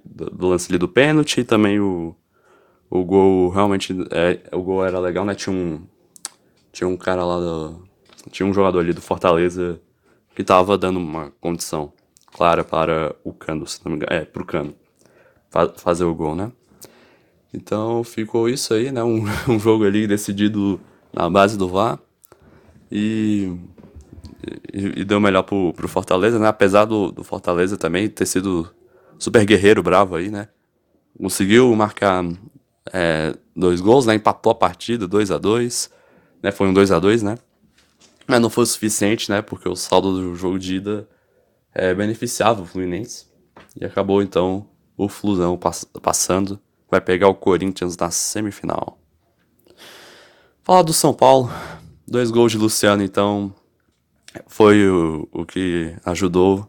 [0.05, 2.15] do, do lance ali do pênalti e também o,
[2.89, 5.35] o gol realmente é, o gol era legal, né?
[5.35, 5.83] Tinha um
[6.73, 7.83] tinha um cara lá do,
[8.31, 9.81] tinha um jogador ali do Fortaleza
[10.35, 11.93] que tava dando uma condição
[12.33, 14.75] clara para o Cano, se não me engano, é, pro Cano
[15.51, 16.51] fa fazer o gol, né?
[17.53, 19.03] Então ficou isso aí, né?
[19.03, 20.81] Um, um jogo ali decidido
[21.13, 21.99] na base do VAR
[22.91, 23.53] e,
[24.73, 26.49] e, e deu melhor pro, pro Fortaleza, né?
[26.49, 28.73] Apesar do, do Fortaleza também ter sido
[29.19, 30.49] super guerreiro, bravo aí, né?
[31.19, 32.25] Conseguiu marcar
[32.93, 34.15] é, dois gols, né?
[34.15, 35.91] Empatou a partida, 2 a 2
[36.43, 36.51] né?
[36.51, 37.37] Foi um 2 a 2 né?
[38.27, 39.43] Mas não foi o suficiente, né?
[39.43, 41.09] Porque o saldo do jogo de ida
[41.75, 43.27] é, beneficiava o Fluminense.
[43.81, 44.67] E acabou, então,
[45.05, 46.61] o Flusão pass passando.
[46.91, 48.99] Vai pegar o Corinthians na semifinal.
[50.63, 51.51] Falar do São Paulo.
[52.07, 53.55] Dois gols de Luciano, então,
[54.47, 56.69] foi o, o que ajudou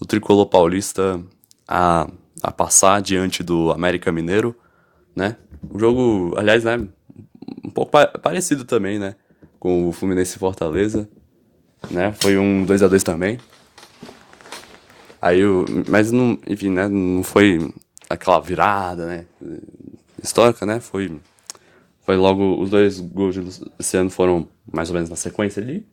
[0.00, 1.22] o tricolor paulista
[1.66, 2.10] a,
[2.42, 4.54] a passar diante do América Mineiro,
[5.14, 5.36] né?
[5.72, 6.76] Um jogo, aliás, né,
[7.64, 9.14] um pouco pa parecido também, né,
[9.58, 11.08] com o Fluminense Fortaleza,
[11.90, 12.12] né?
[12.12, 13.38] Foi um 2 a 2 também.
[15.20, 17.72] Aí o, mas não, enfim, né, não foi
[18.08, 19.26] aquela virada, né,
[20.22, 20.80] histórica, né?
[20.80, 21.20] Foi
[22.02, 23.36] foi logo os dois gols
[23.78, 25.86] desse ano foram mais ou menos na sequência ali.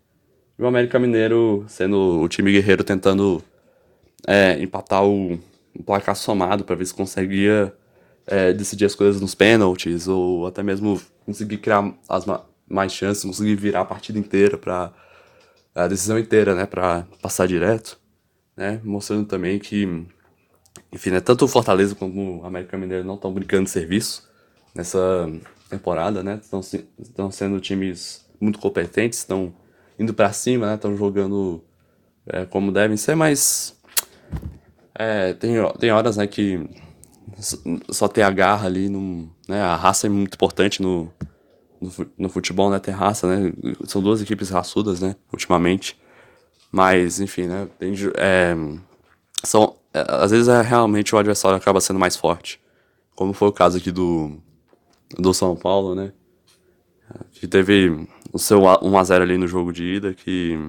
[0.57, 3.43] E o América Mineiro sendo o time guerreiro tentando
[4.25, 5.33] é, empatar o,
[5.75, 7.73] o placar somado para ver se conseguia
[8.25, 13.23] é, decidir as coisas nos pênaltis, ou até mesmo conseguir criar as ma mais chances,
[13.23, 14.91] conseguir virar a partida inteira para
[15.73, 17.97] a decisão inteira, né, para passar direto,
[18.57, 19.85] né, mostrando também que,
[20.91, 24.27] enfim, né, tanto o Fortaleza como o América Mineiro não estão brincando de serviço
[24.73, 25.31] nessa
[25.69, 29.53] temporada, né, estão sendo times muito competentes, estão
[29.99, 31.63] indo para cima, né, estão jogando
[32.25, 33.79] é, como devem ser, mas
[34.95, 36.67] é, tem, tem horas, né, que
[37.91, 41.13] só ter a garra ali, no, né, a raça é muito importante no,
[41.79, 43.53] no, no, futebol, né, ter raça, né,
[43.85, 45.99] são duas equipes raçudas, né, ultimamente,
[46.71, 48.55] mas, enfim, né, tem, é,
[49.43, 52.59] são, é, às vezes é, realmente o adversário acaba sendo mais forte,
[53.15, 54.37] como foi o caso aqui do,
[55.17, 56.11] do São Paulo, né,
[57.31, 60.59] que teve o seu 1x0 ali no jogo de ida, que,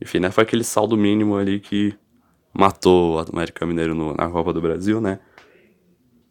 [0.00, 1.94] enfim, né, foi aquele saldo mínimo ali que
[2.52, 5.20] matou o América Mineiro no, na Copa do Brasil, né,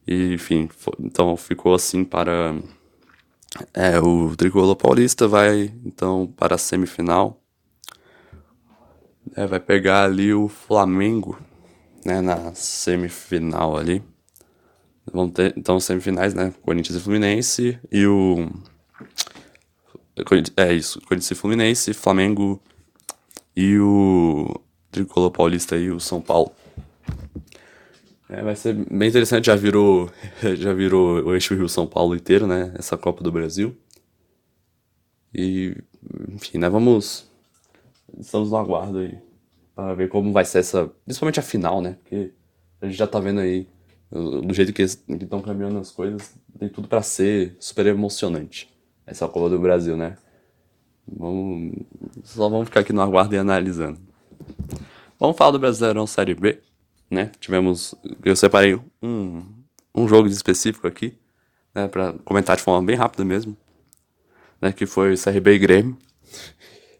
[0.07, 2.55] e, enfim, foi, então ficou assim para.
[3.73, 7.41] É, o Tricolor Paulista vai então para a semifinal.
[9.37, 11.39] É, vai pegar ali o Flamengo,
[12.03, 14.01] né, na semifinal ali.
[15.13, 18.49] Vão ter, então, semifinais, né, Corinthians e Fluminense e o...
[20.57, 22.59] É isso, Corinthians e Fluminense, Flamengo
[23.55, 26.51] e o Tricolor Paulista e o São Paulo.
[28.27, 30.09] É, vai ser bem interessante, já virou,
[30.57, 32.73] já virou o eixo Rio-São Paulo inteiro, né?
[32.75, 33.77] Essa Copa do Brasil.
[35.31, 35.77] E,
[36.29, 36.67] enfim, né?
[36.67, 37.29] Vamos.
[38.17, 39.26] Estamos no aguardo aí.
[39.77, 40.87] Para ver como vai ser essa.
[41.05, 41.97] Principalmente a final, né?
[42.01, 42.33] Porque
[42.81, 43.67] a gente já tá vendo aí.
[44.11, 48.73] Do jeito que estão caminhando as coisas, tem tudo para ser super emocionante.
[49.05, 50.17] Essa Copa do Brasil, né?
[51.07, 51.73] Vamos.
[52.23, 53.99] Só vamos ficar aqui no aguardo e analisando.
[55.19, 56.61] Vamos falar do Brasileirão Série B
[57.09, 57.31] né?
[57.39, 59.43] Tivemos, eu separei um,
[59.95, 61.17] um jogo específico aqui,
[61.73, 63.55] né, para comentar de forma bem rápida mesmo,
[64.61, 65.97] né, que foi CRB e Grêmio.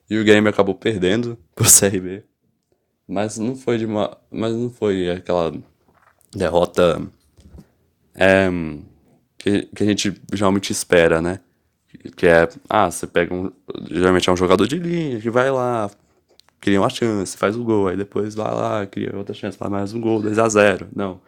[0.09, 2.23] E o Grêmio acabou perdendo pro CRB.
[3.07, 5.53] Mas não foi de uma, mas não foi aquela
[6.35, 7.01] derrota
[8.13, 8.49] é,
[9.37, 11.39] que, que a gente geralmente espera, né?
[12.15, 13.51] Que é, ah, você pega um,
[13.89, 15.89] geralmente é um jogador de linha que vai lá,
[16.59, 19.93] cria uma chance, faz o gol, aí depois vai lá, cria outra chance, faz mais
[19.93, 21.21] um gol, 2 a 0 Não.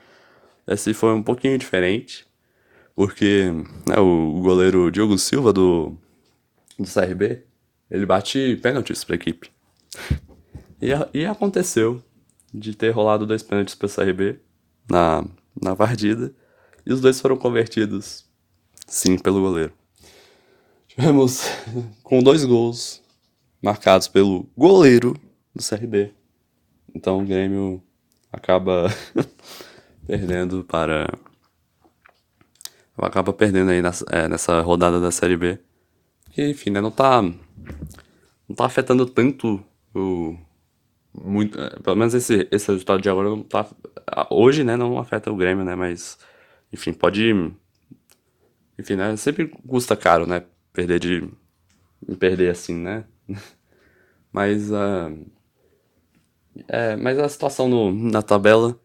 [0.68, 2.28] Esse foi um pouquinho diferente,
[2.96, 3.46] porque
[3.88, 5.98] né, o goleiro Diogo Silva do,
[6.78, 7.44] do CRB,
[7.90, 9.50] ele bate pênaltis pra equipe.
[10.82, 12.02] E, e aconteceu
[12.54, 14.40] de ter rolado dois pênaltis pro CRB
[14.90, 15.24] na,
[15.62, 16.34] na partida,
[16.86, 18.26] e os dois foram convertidos,
[18.88, 19.72] sim, pelo goleiro.
[20.88, 21.44] Tivemos
[22.04, 23.02] com dois gols
[23.62, 25.16] marcados pelo goleiro
[25.54, 26.14] do CRB.
[26.96, 27.84] Então o Grêmio
[28.32, 28.88] acaba
[30.08, 31.08] perdendo para.
[32.98, 35.58] Acaba perdendo aí nessa, é, nessa rodada da Série B.
[36.32, 37.22] Que, enfim, né, não tá.
[37.22, 39.64] Não tá afetando tanto
[39.94, 40.38] o.
[41.14, 43.68] Muito, é, pelo menos esse, esse resultado de agora não tá.
[44.30, 45.76] Hoje, né, não afeta o Grêmio, né?
[45.76, 46.18] Mas.
[46.72, 47.34] Enfim, pode.
[48.78, 49.16] Enfim, né?
[49.18, 50.44] Sempre custa caro, né?
[50.74, 51.30] Perder de.
[52.20, 53.06] Perder assim, né?
[54.32, 54.72] Mas.
[54.72, 55.26] Uh,
[56.68, 58.78] é, mas a situação no, na tabela,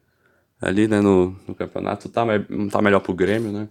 [0.60, 2.24] ali, né, no, no campeonato, tá,
[2.70, 3.68] tá melhor pro Grêmio, né?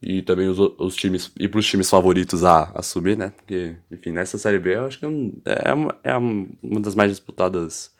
[0.00, 3.30] E também os, os times, e pros times favoritos a, a subir, né?
[3.30, 7.10] Porque, enfim, nessa Série B eu acho que é, é, uma, é uma das mais
[7.10, 7.92] disputadas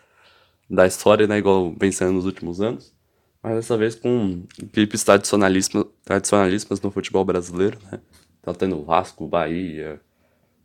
[0.71, 1.39] da história, né?
[1.39, 2.95] Igual vem sendo nos últimos anos.
[3.43, 8.01] Mas dessa vez com equipes tradicionalíssimas, tradicionalíssimas no futebol brasileiro, né?
[8.43, 10.01] Tá tendo Vasco, Bahia,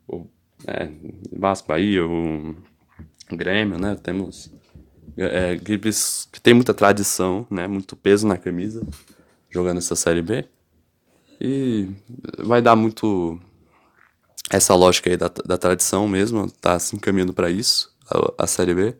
[0.08, 0.28] o,
[0.68, 0.90] é,
[1.32, 2.56] Vasco, Bahia, o
[3.32, 3.96] Grêmio, né?
[3.96, 4.52] Temos
[5.18, 7.68] é, equipes que tem muita tradição, né?
[7.68, 8.86] Muito peso na camisa,
[9.50, 10.46] jogando essa Série B.
[11.40, 11.90] E
[12.40, 13.40] vai dar muito
[14.50, 18.74] essa lógica aí da, da tradição mesmo, tá se encaminhando para isso, a, a, Série
[18.74, 18.96] B.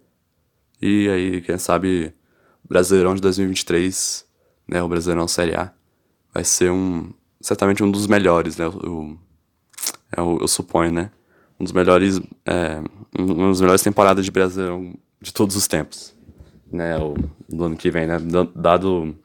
[0.82, 2.14] E aí, quem sabe,
[2.68, 4.26] Brasileirão de 2023,
[4.68, 4.82] né?
[4.82, 5.72] O Brasileirão Série A,
[6.34, 8.66] vai ser um, certamente um dos melhores, né?
[8.66, 9.20] Eu, eu,
[10.18, 11.12] eu, eu suponho, né?
[11.60, 12.82] um dos melhores, é,
[13.18, 16.14] uma das melhores temporadas de Brasil de todos os tempos,
[16.72, 17.16] né, o,
[17.48, 18.18] do ano que vem, né,
[18.56, 19.16] dado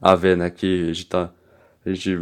[0.00, 1.30] a ver, né, que a gente tá,
[1.84, 2.16] a gente,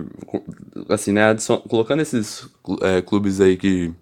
[0.88, 1.22] assim, né,
[1.68, 2.48] colocando esses
[2.82, 3.92] é, clubes aí que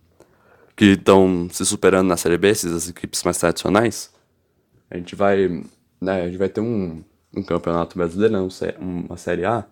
[0.77, 4.13] que estão se superando na Série B, essas equipes mais tradicionais,
[4.91, 5.65] a gente vai,
[5.99, 7.03] né, a gente vai ter um,
[7.35, 9.65] um campeonato brasileiro, né, uma Série A,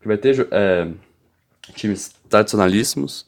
[0.00, 0.88] que vai ter é,
[1.74, 3.26] times tradicionalíssimos,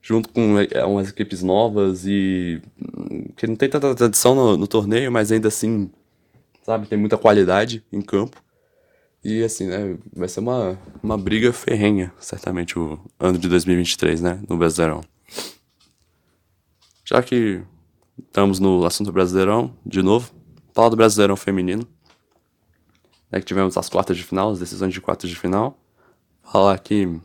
[0.00, 4.66] junto com é, umas equipes novas e hum, que não tem tanta tradição no, no,
[4.66, 5.90] torneio, mas ainda assim,
[6.62, 8.42] sabe, tem muita qualidade em campo.
[9.24, 14.42] E assim, né, vai ser uma, uma briga ferrenha, certamente, o ano de 2023, né,
[14.48, 15.00] no Brasileirão.
[17.04, 17.62] Já que
[18.18, 20.32] estamos no assunto Brasileirão, de novo,
[20.74, 21.86] falar do Brasileirão feminino,
[23.30, 25.78] né, que tivemos as quartas de final, as decisões de quartas de final,
[26.42, 27.20] falar aqui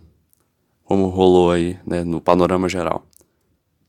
[0.84, 3.08] como rolou aí, né, no panorama geral.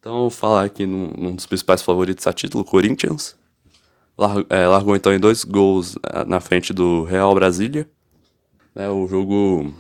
[0.00, 3.36] Então, falar aqui num, num dos principais favoritos a título, Corinthians,
[4.16, 7.88] largou, é, largou então em dois gols é, na frente do Real Brasília,
[8.78, 9.74] né, o jogo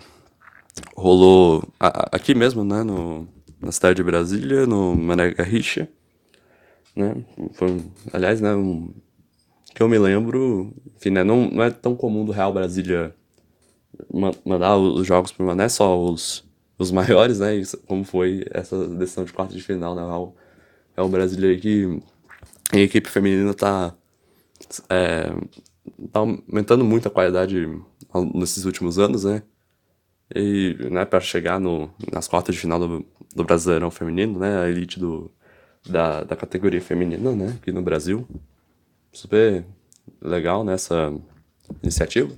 [0.96, 3.28] rolou aqui mesmo, né, no,
[3.60, 5.88] na cidade de Brasília, no Mané Garrincha,
[6.96, 7.14] né,
[7.52, 7.80] foi,
[8.12, 8.92] aliás, né, um,
[9.72, 13.14] que eu me lembro, enfim, né, não, não é tão comum do Real Brasília
[14.44, 16.44] mandar os jogos para Mané, só os,
[16.76, 17.50] os maiores, né,
[17.86, 20.34] como foi essa decisão de quarto de final, né, o
[20.96, 22.02] Real Brasília que
[22.72, 23.94] a equipe feminina tá,
[24.90, 25.32] é,
[26.12, 27.66] tá aumentando muito a qualidade
[28.34, 29.42] nesses últimos anos, né?
[30.34, 34.60] E, né, para chegar no, nas quartas de final do, do Brasileirão Feminino, né?
[34.60, 35.30] A elite do,
[35.88, 37.56] da, da categoria feminina, né?
[37.60, 38.26] Aqui no Brasil.
[39.12, 39.64] Super
[40.20, 41.20] legal nessa né,
[41.82, 42.30] iniciativa.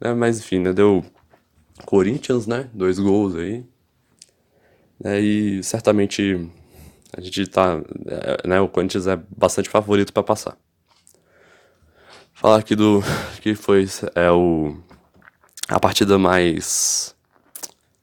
[0.00, 0.72] Né, mas enfim, né?
[0.72, 1.04] Deu
[1.84, 2.70] Corinthians, né?
[2.72, 3.64] Dois gols aí.
[4.98, 6.48] Né, e certamente
[7.16, 7.82] a gente tá.
[8.06, 10.58] É, né, o Corinthians é bastante favorito para passar
[12.36, 13.02] falar aqui do
[13.40, 14.76] que foi é o
[15.68, 17.16] a partida mais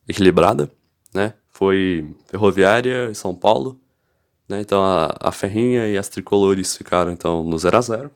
[0.08, 0.70] equilibrada,
[1.14, 1.34] né?
[1.50, 3.80] Foi Ferroviária e São Paulo,
[4.50, 4.60] né?
[4.60, 8.12] Então a, a Ferrinha e as tricolores ficaram então no 0 a 0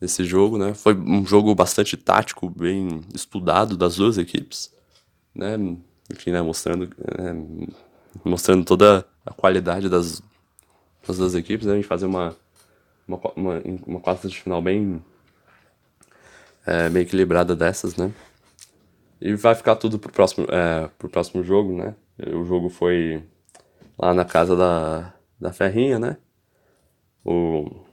[0.00, 0.72] nesse jogo, né?
[0.72, 4.72] Foi um jogo bastante tático, bem estudado das duas equipes,
[5.34, 5.56] né?
[6.10, 6.40] Enfim, né?
[6.40, 7.68] mostrando né?
[8.24, 10.22] mostrando toda a qualidade das,
[11.06, 11.74] das duas equipes, né?
[11.74, 12.34] A gente fazer uma
[13.10, 15.02] uma, uma, uma quarta de final bem,
[16.66, 18.12] é, bem equilibrada dessas, né?
[19.20, 21.94] E vai ficar tudo pro próximo, é, pro próximo jogo, né?
[22.34, 23.22] O jogo foi
[23.98, 26.16] lá na casa da, da Ferrinha, né?
[27.24, 27.84] O,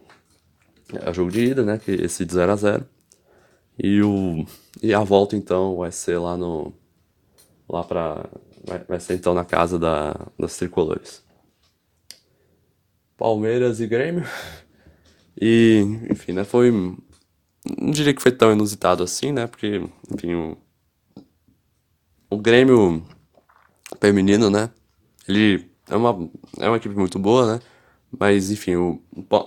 [0.93, 1.77] é o jogo de ida, né?
[1.77, 2.85] Que esse de 0 a 0
[3.77, 4.45] E, o,
[4.81, 6.73] e a volta, então, vai ser lá no...
[7.69, 8.25] Lá pra...
[8.65, 11.23] Vai, vai ser, então, na casa da, das tricolores.
[13.17, 14.23] Palmeiras e Grêmio.
[15.39, 16.71] E, enfim, né, foi.
[16.71, 19.45] Não diria que foi tão inusitado assim, né?
[19.47, 20.57] Porque, enfim, o,
[22.29, 23.03] o Grêmio
[24.01, 24.69] feminino, né?
[25.27, 27.59] Ele é uma, é uma equipe muito boa, né?
[28.17, 29.01] Mas, enfim, o,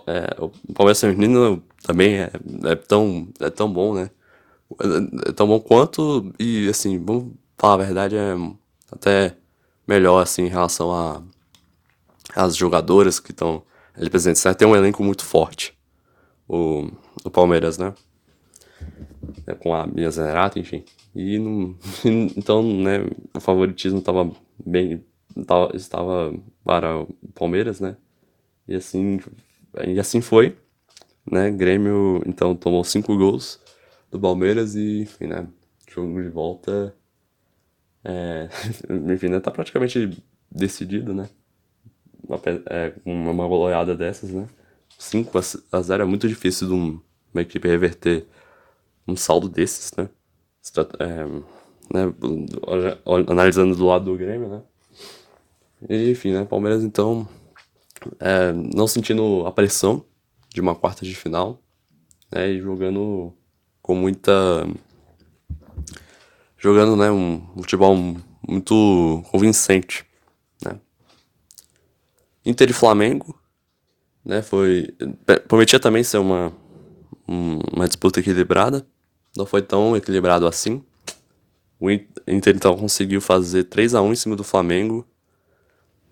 [0.06, 2.30] é, o Palmeiras feminino também é,
[2.64, 4.10] é, tão, é tão bom, né?
[4.80, 8.34] É, é tão bom quanto, e, assim, vamos falar a verdade, é
[8.92, 9.36] até
[9.88, 11.22] melhor, assim, em relação a
[12.36, 13.62] as jogadoras que estão
[13.94, 14.44] ali presentes.
[14.44, 14.54] Né?
[14.54, 15.76] Tem um elenco muito forte
[16.50, 16.90] o,
[17.24, 17.94] o Palmeiras, né?
[19.46, 20.84] É, com a Bia Zenerato, enfim.
[21.14, 21.76] E não,
[22.36, 24.30] então, né, o favoritismo estava
[24.64, 25.04] bem
[25.46, 26.34] tava, estava
[26.64, 27.96] para o Palmeiras, né?
[28.66, 29.20] E assim,
[29.86, 30.56] e assim foi,
[31.30, 31.50] né?
[31.50, 33.60] Grêmio então tomou cinco gols
[34.10, 35.46] do Palmeiras e, enfim, né,
[35.88, 36.94] jogo de volta
[38.04, 38.48] é,
[39.12, 41.28] enfim, né, tá praticamente decidido, né?
[42.26, 44.48] Uma, é, uma goleada dessas, né?
[45.00, 45.32] 5
[45.72, 46.74] a 0 é muito difícil de
[47.32, 48.26] uma equipe reverter
[49.08, 50.10] um saldo desses, né?
[50.98, 51.24] É,
[51.92, 52.14] né?
[53.26, 54.62] Analisando do lado do Grêmio, né?
[55.88, 56.44] E, enfim, né?
[56.44, 57.26] Palmeiras, então,
[58.18, 60.04] é, não sentindo a pressão
[60.50, 61.62] de uma quarta de final,
[62.30, 62.50] né?
[62.50, 63.32] E jogando
[63.80, 64.66] com muita.
[66.58, 67.10] Jogando, né?
[67.10, 67.96] Um futebol
[68.46, 70.04] muito convincente,
[70.62, 70.78] né?
[72.44, 73.39] Inter e Flamengo,
[74.24, 74.42] né?
[74.42, 74.88] Foi
[75.48, 76.52] prometia também ser uma
[77.26, 78.84] uma disputa equilibrada,
[79.36, 80.82] não foi tão equilibrado assim.
[81.78, 85.06] O Inter então conseguiu fazer 3 a 1 em cima do Flamengo,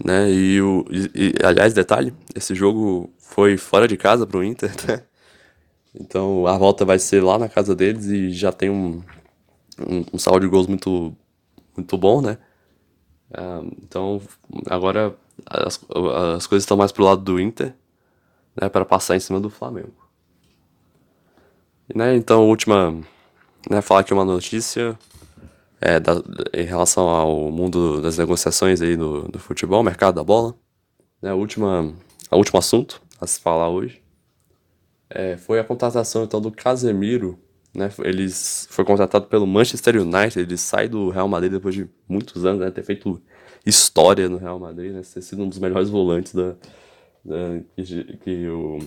[0.03, 0.31] né?
[0.31, 5.03] E o e, e, aliás, detalhe, esse jogo foi fora de casa pro Inter, né?
[5.95, 9.03] Então a volta vai ser lá na casa deles e já tem um,
[9.81, 11.15] um, um saldo de gols muito,
[11.77, 12.39] muito bom, né?
[13.31, 14.23] Uh, então
[14.71, 15.81] agora as,
[16.37, 17.75] as coisas estão mais pro lado do Inter
[18.61, 19.95] né, para passar em cima do Flamengo.
[21.89, 22.93] E, né, então, última,
[23.71, 24.99] né, falar aqui uma notícia
[25.81, 30.55] é, da, em relação ao mundo das negociações aí do, do futebol, mercado da bola.
[31.23, 31.93] Né, a última,
[32.31, 34.03] a último assunto a se falar hoje
[35.11, 37.39] é, foi a contratação então do Casemiro.
[37.75, 38.29] Né, ele
[38.71, 42.71] foi contratado pelo Manchester United, ele sai do Real Madrid depois de muitos anos, né,
[42.71, 43.21] ter feito
[43.65, 46.57] história no Real Madrid, né, ter sido um dos melhores volantes da,
[47.29, 48.79] né, que, que, o,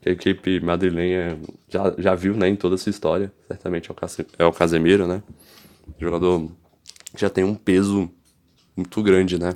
[0.00, 1.38] que a equipe madrilenha
[1.68, 3.32] já, já viu né, em toda essa história.
[3.46, 3.96] Certamente é o,
[4.38, 5.22] é o Casemiro, né?
[5.98, 6.50] jogador
[7.16, 8.10] já tem um peso
[8.76, 9.54] muito grande, né?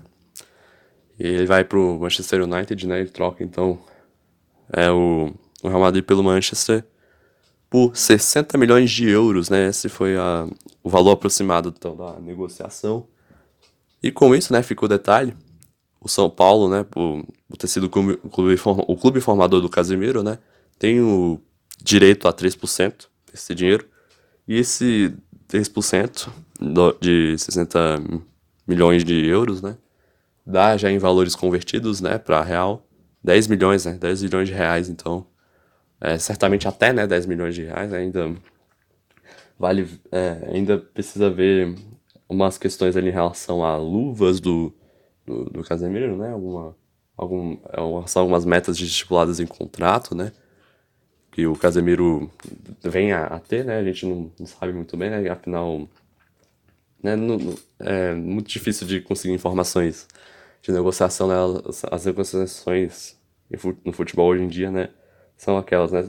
[1.19, 3.01] E ele vai pro Manchester United, né?
[3.01, 3.79] Ele troca então
[4.73, 5.33] é o,
[5.63, 6.85] o Real Madrid pelo Manchester
[7.71, 9.69] por 60 milhões de euros, né?
[9.69, 10.49] Esse foi a,
[10.83, 13.07] o valor aproximado então, da negociação.
[14.03, 15.35] E com isso, né, ficou o detalhe.
[16.05, 20.23] O São Paulo, né, por, por ter sido o clube, o clube, formador do Casemiro,
[20.23, 20.39] né,
[20.79, 21.41] tem o
[21.83, 23.89] direito a 3% desse dinheiro.
[24.47, 25.15] E esse
[25.49, 26.29] 3%
[26.61, 28.03] do, de 60
[28.69, 29.79] milhões de euros, né,
[30.45, 32.87] dá já em valores convertidos, né, para real,
[33.23, 35.27] 10 milhões, né, 10 milhões de reais, então,
[35.99, 38.31] é, certamente até, né, 10 milhões de reais ainda
[39.59, 41.75] vale, é, ainda precisa ver
[42.29, 44.71] umas questões ali em relação a luvas do,
[45.27, 46.77] do, do Casemiro, né, alguma,
[47.17, 47.57] algum,
[48.15, 50.33] algumas metas estipuladas em contrato, né,
[51.31, 52.31] que o Casemiro
[52.83, 55.89] vem a, a ter, né, a gente não, não sabe muito bem, né, afinal,
[57.03, 60.07] né, não, é muito difícil de conseguir informações
[60.65, 61.35] de negociação, né?
[61.69, 63.17] As, as negociações
[63.85, 64.89] no futebol hoje em dia, né?
[65.37, 66.09] São aquelas, né?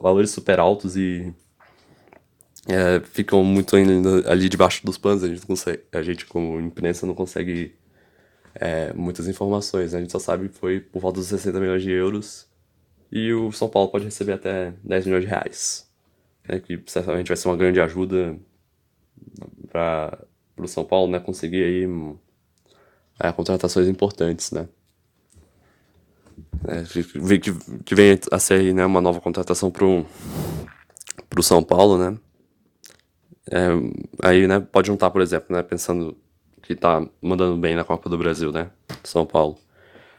[0.00, 1.32] Valores super altos e
[2.66, 5.22] é, ficam muito ali debaixo dos panos.
[5.22, 7.76] A gente, consegue, a gente como imprensa, não consegue
[8.54, 9.92] é, muitas informações.
[9.92, 9.98] Né?
[9.98, 12.48] A gente só sabe que foi por volta dos 60 milhões de euros
[13.10, 15.88] e o São Paulo pode receber até 10 milhões de reais.
[16.48, 16.60] Né?
[16.60, 18.36] Que certamente vai ser uma grande ajuda
[19.70, 20.18] para
[20.56, 21.18] o São Paulo né?
[21.18, 21.86] conseguir aí
[23.20, 24.68] é, contratações importantes, né?
[26.66, 27.02] É, que,
[27.84, 30.06] que vem a ser né, uma nova contratação pro,
[31.28, 32.16] pro São Paulo, né?
[33.50, 33.68] É,
[34.22, 36.16] aí, né, pode juntar, por exemplo, né, pensando
[36.62, 38.70] que tá mandando bem na Copa do Brasil, né?
[39.04, 39.58] São Paulo.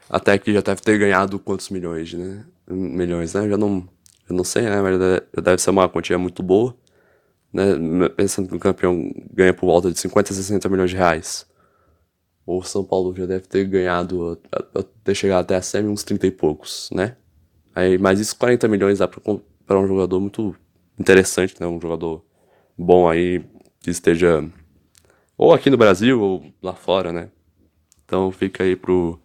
[0.08, 2.44] Até que já deve ter ganhado quantos milhões, né?
[2.68, 3.48] Milhões, né?
[3.48, 3.88] Já não,
[4.28, 4.80] eu não sei, né?
[4.82, 4.98] Mas
[5.42, 6.76] deve ser uma quantia muito boa.
[7.52, 7.64] Né?
[8.16, 11.46] Pensando que o campeão ganha por volta de 50 a 60 milhões de reais
[12.46, 14.38] o São Paulo já deve ter ganhado,
[15.02, 17.16] ter chegado até a semi uns 30 e poucos, né?
[17.74, 20.54] Aí, mas isso 40 milhões dá para um jogador muito
[20.98, 21.66] interessante, né?
[21.66, 22.24] Um jogador
[22.76, 23.42] bom aí,
[23.80, 24.44] que esteja
[25.36, 27.30] ou aqui no Brasil ou lá fora, né?
[28.04, 29.20] Então fica aí pro,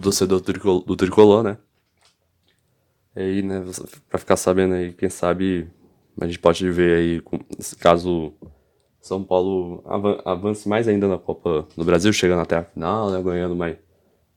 [0.00, 1.58] torcedor do, do tricolor, né?
[3.14, 3.62] E aí, né,
[4.08, 5.68] pra ficar sabendo aí, quem sabe
[6.20, 7.22] a gente pode ver aí,
[7.78, 8.32] caso
[9.00, 9.82] são Paulo
[10.24, 13.76] avance mais ainda na Copa do Brasil, chegando até a final, né, ganhando mais,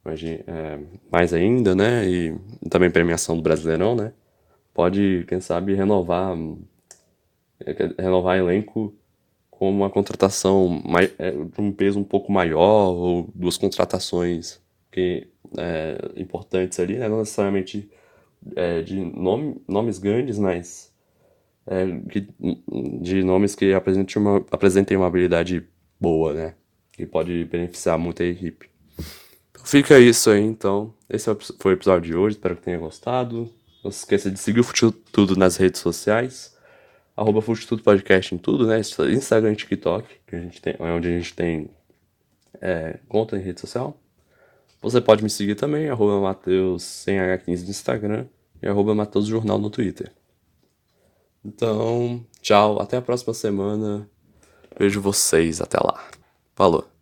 [0.04, 2.36] mais, é, mais ainda, né, e
[2.70, 4.12] também premiação do Brasileirão, né,
[4.72, 6.36] pode, quem sabe, renovar,
[7.60, 8.94] é, renovar elenco
[9.70, 10.82] uma contratação
[11.18, 14.60] é, de um peso um pouco maior, ou duas contratações
[14.90, 17.90] que, é, importantes ali, né, não necessariamente
[18.54, 20.92] é, de nome, nomes grandes, mas
[21.66, 22.28] é, que,
[23.00, 25.66] de nomes que apresentem uma, apresentem uma habilidade
[25.98, 26.54] boa, né?
[26.92, 28.68] Que pode beneficiar muito a equipe.
[29.50, 30.94] Então fica isso aí, então.
[31.08, 33.50] Esse foi o episódio de hoje, espero que tenha gostado.
[33.82, 36.53] Não se esqueça de seguir o Futudo nas redes sociais.
[37.16, 38.80] Arroba Futudo Podcast em tudo, né?
[38.80, 41.70] Instagram e TikTok, que a gente tem, é onde a gente tem
[42.60, 43.96] é, conta em rede social.
[44.82, 48.26] Você pode me seguir também, arroba Mateus sem H15 no Instagram
[48.62, 50.12] e arroba Mateus Jornal no Twitter.
[51.44, 54.08] Então, tchau, até a próxima semana.
[54.78, 56.02] Vejo vocês até lá.
[56.54, 56.93] Falou.